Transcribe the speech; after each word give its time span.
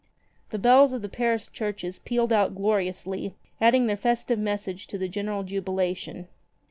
The 0.49 0.57
bells 0.57 0.93
of 0.93 1.03
the 1.03 1.09
Paris 1.09 1.47
churches 1.47 1.99
pealed 1.99 2.33
out 2.33 2.55
gloriously, 2.55 3.35
adding 3.61 3.85
their 3.85 3.95
festive 3.95 4.39
message 4.39 4.87
to 4.87 4.97
the 4.97 5.07
general 5.07 5.43
jubilation. 5.43 6.27